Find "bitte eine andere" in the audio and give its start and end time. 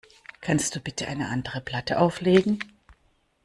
0.79-1.61